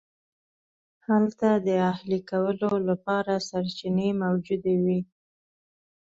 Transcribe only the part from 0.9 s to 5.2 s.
هلته د اهلي کولو لپاره سرچینې موجودې وې.